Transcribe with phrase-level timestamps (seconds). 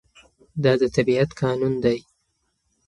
[0.63, 1.97] دا د طبيعت قانون دی.